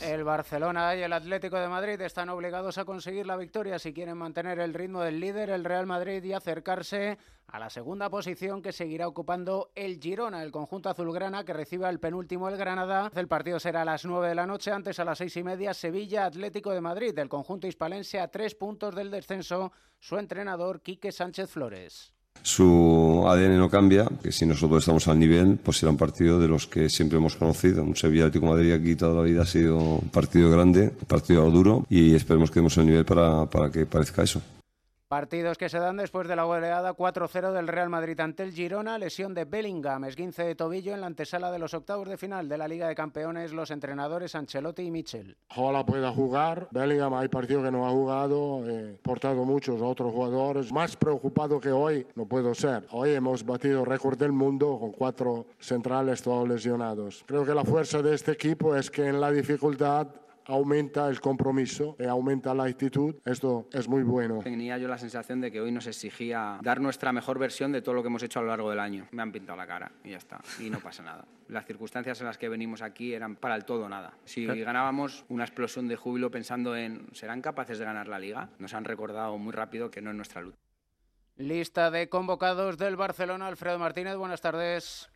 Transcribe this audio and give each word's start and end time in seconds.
El 0.00 0.24
Barcelona 0.24 0.96
y 0.96 1.02
el 1.02 1.12
Atlético 1.12 1.58
de 1.58 1.68
Madrid 1.68 2.00
están 2.00 2.30
obligados 2.30 2.78
a 2.78 2.86
conseguir 2.86 3.26
la 3.26 3.36
victoria 3.36 3.78
si 3.78 3.92
quieren 3.92 4.16
mantener 4.16 4.58
el 4.58 4.72
ritmo 4.72 5.02
del 5.02 5.20
líder, 5.20 5.50
el 5.50 5.62
Real 5.62 5.86
Madrid, 5.86 6.24
y 6.24 6.32
acercarse 6.32 7.18
a 7.46 7.58
la 7.58 7.68
segunda 7.68 8.08
posición 8.08 8.62
que 8.62 8.72
seguirá 8.72 9.06
ocupando 9.06 9.72
el 9.74 10.00
Girona, 10.00 10.42
el 10.42 10.52
conjunto 10.52 10.88
azulgrana 10.88 11.44
que 11.44 11.52
recibe 11.52 11.84
al 11.84 12.00
penúltimo 12.00 12.48
el 12.48 12.56
Granada. 12.56 13.10
El 13.14 13.28
partido 13.28 13.60
será 13.60 13.82
a 13.82 13.84
las 13.84 14.06
9 14.06 14.28
de 14.28 14.34
la 14.34 14.46
noche, 14.46 14.70
antes 14.72 14.98
a 15.00 15.04
las 15.04 15.18
seis 15.18 15.36
y 15.36 15.42
media 15.42 15.74
Sevilla 15.74 16.24
Atlético 16.24 16.70
de 16.70 16.80
Madrid, 16.80 17.18
el 17.18 17.28
conjunto 17.28 17.66
hispalense 17.66 18.20
a 18.20 18.28
tres 18.28 18.54
puntos 18.54 18.94
del 18.94 19.10
descenso, 19.10 19.70
su 19.98 20.16
entrenador 20.16 20.80
Quique 20.80 21.12
Sánchez 21.12 21.50
Flores 21.50 22.14
su 22.42 23.24
ADN 23.26 23.58
no 23.58 23.68
cambia, 23.68 24.08
que 24.22 24.32
si 24.32 24.46
nosotros 24.46 24.82
estamos 24.82 25.06
al 25.08 25.18
nivel, 25.18 25.58
pues 25.62 25.78
será 25.78 25.90
un 25.90 25.96
partido 25.96 26.40
de 26.40 26.48
los 26.48 26.66
que 26.66 26.88
siempre 26.88 27.18
hemos 27.18 27.36
conocido. 27.36 27.82
Un 27.82 27.96
Sevilla 27.96 28.24
Atlético 28.26 28.46
Madrid 28.46 28.72
aquí 28.72 28.96
toda 28.96 29.14
la 29.14 29.22
vida 29.22 29.42
ha 29.42 29.46
sido 29.46 29.78
un 29.78 30.08
partido 30.08 30.50
grande, 30.50 30.92
un 31.00 31.06
partido 31.06 31.50
duro 31.50 31.86
y 31.88 32.14
esperemos 32.14 32.50
que 32.50 32.60
demos 32.60 32.76
el 32.78 32.86
nivel 32.86 33.04
para, 33.04 33.46
para 33.46 33.70
que 33.70 33.86
parezca 33.86 34.22
eso. 34.22 34.40
Partidos 35.10 35.58
que 35.58 35.68
se 35.68 35.80
dan 35.80 35.96
después 35.96 36.28
de 36.28 36.36
la 36.36 36.44
goleada 36.44 36.94
4-0 36.94 37.50
del 37.50 37.66
Real 37.66 37.88
Madrid 37.88 38.20
ante 38.20 38.44
el 38.44 38.52
Girona, 38.52 38.96
lesión 38.96 39.34
de 39.34 39.44
Bellingham, 39.44 40.04
esguince 40.04 40.44
de 40.44 40.54
tobillo 40.54 40.94
en 40.94 41.00
la 41.00 41.08
antesala 41.08 41.50
de 41.50 41.58
los 41.58 41.74
octavos 41.74 42.08
de 42.08 42.16
final 42.16 42.48
de 42.48 42.56
la 42.56 42.68
Liga 42.68 42.86
de 42.86 42.94
Campeones, 42.94 43.52
los 43.52 43.72
entrenadores 43.72 44.36
Ancelotti 44.36 44.82
y 44.82 44.92
Michel. 44.92 45.36
Ojalá 45.56 45.84
pueda 45.84 46.12
jugar, 46.12 46.68
Bellingham 46.70 47.14
hay 47.14 47.26
partido 47.26 47.60
que 47.60 47.72
no 47.72 47.88
ha 47.88 47.90
jugado, 47.90 48.64
he 48.68 49.00
portado 49.02 49.44
muchos 49.44 49.82
otros 49.82 50.12
jugadores, 50.12 50.72
más 50.72 50.96
preocupado 50.96 51.58
que 51.58 51.72
hoy 51.72 52.06
no 52.14 52.26
puedo 52.26 52.54
ser. 52.54 52.86
Hoy 52.92 53.10
hemos 53.10 53.44
batido 53.44 53.84
récord 53.84 54.16
del 54.16 54.30
mundo 54.30 54.78
con 54.78 54.92
cuatro 54.92 55.46
centrales 55.58 56.22
todos 56.22 56.48
lesionados. 56.48 57.24
Creo 57.26 57.44
que 57.44 57.52
la 57.52 57.64
fuerza 57.64 58.00
de 58.00 58.14
este 58.14 58.30
equipo 58.30 58.76
es 58.76 58.88
que 58.88 59.08
en 59.08 59.20
la 59.20 59.32
dificultad 59.32 60.06
aumenta 60.50 61.08
el 61.08 61.20
compromiso, 61.20 61.96
y 61.98 62.04
aumenta 62.04 62.54
la 62.54 62.64
actitud. 62.64 63.14
Esto 63.24 63.68
es 63.72 63.88
muy 63.88 64.02
bueno. 64.02 64.40
Tenía 64.40 64.78
yo 64.78 64.88
la 64.88 64.98
sensación 64.98 65.40
de 65.40 65.52
que 65.52 65.60
hoy 65.60 65.70
nos 65.70 65.86
exigía 65.86 66.58
dar 66.62 66.80
nuestra 66.80 67.12
mejor 67.12 67.38
versión 67.38 67.70
de 67.72 67.82
todo 67.82 67.94
lo 67.94 68.02
que 68.02 68.08
hemos 68.08 68.22
hecho 68.22 68.40
a 68.40 68.42
lo 68.42 68.48
largo 68.48 68.68
del 68.70 68.80
año. 68.80 69.06
Me 69.12 69.22
han 69.22 69.30
pintado 69.30 69.56
la 69.56 69.66
cara 69.66 69.92
y 70.04 70.10
ya 70.10 70.16
está. 70.16 70.40
Y 70.58 70.68
no 70.68 70.80
pasa 70.80 71.02
nada. 71.02 71.24
Las 71.48 71.66
circunstancias 71.66 72.20
en 72.20 72.26
las 72.26 72.36
que 72.36 72.48
venimos 72.48 72.82
aquí 72.82 73.14
eran 73.14 73.36
para 73.36 73.54
el 73.54 73.64
todo 73.64 73.88
nada. 73.88 74.14
Si 74.24 74.44
ganábamos 74.46 75.24
una 75.28 75.44
explosión 75.44 75.86
de 75.88 75.96
júbilo 75.96 76.30
pensando 76.30 76.76
en 76.76 77.06
¿serán 77.12 77.42
capaces 77.42 77.78
de 77.78 77.84
ganar 77.84 78.08
la 78.08 78.18
liga? 78.18 78.50
Nos 78.58 78.74
han 78.74 78.84
recordado 78.84 79.38
muy 79.38 79.52
rápido 79.52 79.90
que 79.90 80.02
no 80.02 80.10
es 80.10 80.16
nuestra 80.16 80.40
lucha. 80.42 80.58
Lista 81.36 81.90
de 81.90 82.08
convocados 82.08 82.76
del 82.76 82.96
Barcelona. 82.96 83.46
Alfredo 83.46 83.78
Martínez, 83.78 84.16
buenas 84.16 84.40
tardes. 84.40 85.08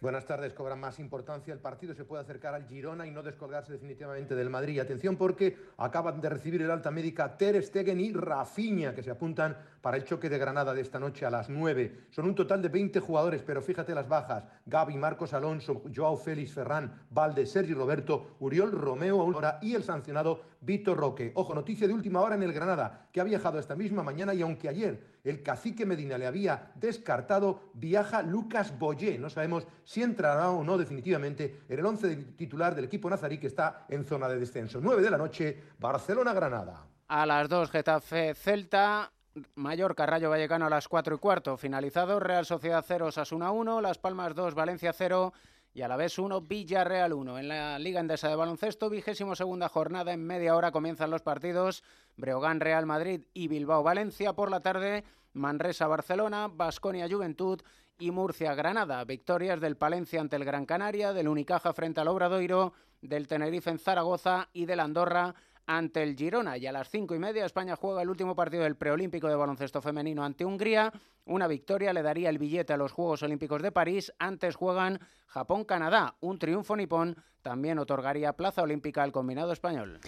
Buenas 0.00 0.24
tardes. 0.24 0.54
Cobra 0.54 0.76
más 0.76 0.98
importancia. 0.98 1.52
El 1.52 1.60
partido 1.60 1.92
se 1.92 2.06
puede 2.06 2.22
acercar 2.22 2.54
al 2.54 2.66
Girona 2.66 3.06
y 3.06 3.10
no 3.10 3.22
descolgarse 3.22 3.70
definitivamente 3.70 4.34
del 4.34 4.48
Madrid. 4.48 4.80
Atención 4.80 5.14
porque 5.16 5.58
acaban 5.76 6.22
de 6.22 6.30
recibir 6.30 6.62
el 6.62 6.70
alta 6.70 6.90
médica 6.90 7.36
Ter 7.36 7.62
Stegen 7.62 8.00
y 8.00 8.10
Rafinha, 8.10 8.94
que 8.94 9.02
se 9.02 9.10
apuntan 9.10 9.58
para 9.82 9.98
el 9.98 10.04
choque 10.04 10.30
de 10.30 10.38
Granada 10.38 10.72
de 10.72 10.80
esta 10.80 10.98
noche 10.98 11.26
a 11.26 11.30
las 11.30 11.50
9. 11.50 12.06
Son 12.08 12.24
un 12.24 12.34
total 12.34 12.62
de 12.62 12.70
20 12.70 12.98
jugadores, 13.00 13.42
pero 13.42 13.60
fíjate 13.60 13.94
las 13.94 14.08
bajas. 14.08 14.44
Gaby, 14.64 14.96
Marcos 14.96 15.34
Alonso, 15.34 15.82
Joao 15.94 16.16
Félix, 16.16 16.54
Ferran, 16.54 17.04
Valde, 17.10 17.44
Sergi 17.44 17.74
Roberto, 17.74 18.36
Uriol 18.40 18.72
Romeo 18.72 19.20
Aurora 19.20 19.58
y 19.60 19.74
el 19.74 19.82
sancionado 19.82 20.40
Víctor 20.62 20.96
Roque. 20.96 21.32
Ojo, 21.34 21.54
noticia 21.54 21.86
de 21.86 21.92
última 21.92 22.20
hora 22.20 22.36
en 22.36 22.42
el 22.42 22.54
Granada, 22.54 23.08
que 23.12 23.20
ha 23.20 23.24
viajado 23.24 23.58
esta 23.58 23.76
misma 23.76 24.02
mañana 24.02 24.32
y 24.32 24.40
aunque 24.40 24.68
ayer 24.70 25.20
el 25.24 25.42
cacique 25.42 25.84
Medina 25.84 26.16
le 26.16 26.26
había 26.26 26.72
descartado, 26.76 27.70
viaja 27.74 28.22
Lucas 28.22 28.78
Boyé. 28.78 29.18
No 29.18 29.28
sabemos 29.28 29.66
entrará 29.96 30.50
o 30.50 30.62
no 30.62 30.78
definitivamente 30.78 31.62
en 31.68 31.78
el 31.78 31.84
once 31.84 32.14
titular 32.36 32.74
del 32.74 32.84
equipo 32.84 33.10
nazarí 33.10 33.38
que 33.38 33.48
está 33.48 33.86
en 33.88 34.04
zona 34.04 34.28
de 34.28 34.38
descenso. 34.38 34.78
9 34.80 35.02
de 35.02 35.10
la 35.10 35.18
noche, 35.18 35.60
Barcelona-Granada. 35.78 36.86
A 37.08 37.26
las 37.26 37.48
2, 37.48 37.70
Getafe 37.70 38.34
Celta. 38.34 39.10
Mallorca, 39.54 40.06
Rayo 40.06 40.28
Vallecano 40.28 40.66
a 40.66 40.70
las 40.70 40.88
4 40.88 41.14
y 41.14 41.18
cuarto. 41.18 41.56
Finalizado, 41.56 42.18
Real 42.20 42.44
Sociedad 42.44 42.84
0, 42.86 43.12
Sasuna 43.12 43.52
1, 43.52 43.80
Las 43.80 43.98
Palmas 43.98 44.34
2, 44.34 44.54
Valencia 44.54 44.92
0 44.92 45.32
y 45.80 45.82
a 45.82 45.88
la 45.88 45.96
vez 45.96 46.18
1, 46.18 46.42
Villarreal 46.42 47.14
1. 47.14 47.38
En 47.38 47.48
la 47.48 47.78
Liga 47.78 48.00
Endesa 48.00 48.28
de 48.28 48.36
Baloncesto, 48.36 48.90
vigésimo 48.90 49.34
segunda 49.34 49.70
jornada, 49.70 50.12
en 50.12 50.22
media 50.22 50.54
hora 50.54 50.72
comienzan 50.72 51.10
los 51.10 51.22
partidos 51.22 51.82
Breogán, 52.18 52.60
Real 52.60 52.84
Madrid 52.84 53.22
y 53.32 53.48
Bilbao, 53.48 53.82
Valencia. 53.82 54.34
Por 54.34 54.50
la 54.50 54.60
tarde, 54.60 55.04
Manresa, 55.32 55.86
Barcelona, 55.86 56.50
Basconia, 56.52 57.08
Juventud 57.08 57.62
y 57.98 58.10
Murcia, 58.10 58.54
Granada. 58.54 59.02
Victorias 59.04 59.58
del 59.58 59.78
Palencia 59.78 60.20
ante 60.20 60.36
el 60.36 60.44
Gran 60.44 60.66
Canaria, 60.66 61.14
del 61.14 61.28
Unicaja 61.28 61.72
frente 61.72 62.02
al 62.02 62.08
Obradoiro, 62.08 62.74
del 63.00 63.26
Tenerife 63.26 63.70
en 63.70 63.78
Zaragoza 63.78 64.50
y 64.52 64.66
del 64.66 64.80
Andorra 64.80 65.34
ante 65.70 66.02
el 66.02 66.16
Girona. 66.16 66.58
Y 66.58 66.66
a 66.66 66.72
las 66.72 66.90
cinco 66.90 67.14
y 67.14 67.18
media 67.20 67.46
España 67.46 67.76
juega 67.76 68.02
el 68.02 68.10
último 68.10 68.34
partido 68.34 68.64
del 68.64 68.76
preolímpico 68.76 69.28
de 69.28 69.36
baloncesto 69.36 69.80
femenino 69.80 70.24
ante 70.24 70.44
Hungría. 70.44 70.92
Una 71.26 71.46
victoria 71.46 71.92
le 71.92 72.02
daría 72.02 72.28
el 72.28 72.38
billete 72.38 72.72
a 72.72 72.76
los 72.76 72.90
Juegos 72.90 73.22
Olímpicos 73.22 73.62
de 73.62 73.70
París. 73.70 74.12
Antes 74.18 74.56
juegan 74.56 74.98
Japón-Canadá. 75.28 76.16
Un 76.20 76.40
triunfo 76.40 76.74
nipón 76.74 77.16
también 77.42 77.78
otorgaría 77.78 78.32
plaza 78.32 78.62
olímpica 78.62 79.04
al 79.04 79.12
combinado 79.12 79.52
español. 79.52 80.00